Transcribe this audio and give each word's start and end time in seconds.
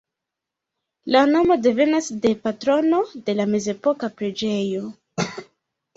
La 1.15 1.21
nomo 1.33 1.57
devenas 1.67 2.09
de 2.25 2.33
patrono 2.47 3.03
de 3.29 3.37
la 3.41 3.47
mezepoka 3.53 4.13
preĝejo. 4.23 4.87